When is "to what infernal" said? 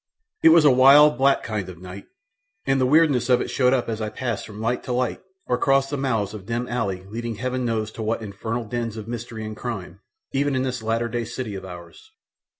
7.91-8.63